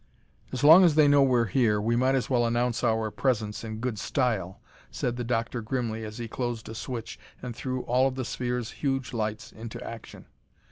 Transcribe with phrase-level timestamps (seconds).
[0.51, 3.77] "As long as they know we're here, we might as well announce our presence in
[3.77, 8.15] good style," said the doctor grimly as he closed a switch and threw all of
[8.15, 10.25] the sphere's huge lights into action.